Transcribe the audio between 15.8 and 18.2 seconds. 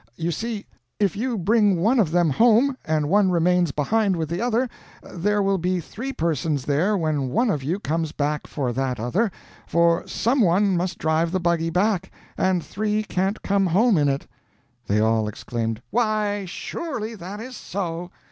"Why, sure ly, that is so!"